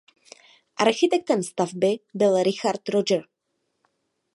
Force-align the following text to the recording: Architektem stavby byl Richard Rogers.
Architektem 0.77 1.41
stavby 1.43 1.99
byl 2.13 2.43
Richard 2.43 2.89
Rogers. 2.89 3.25